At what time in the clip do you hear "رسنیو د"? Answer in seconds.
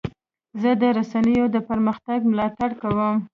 0.97-1.57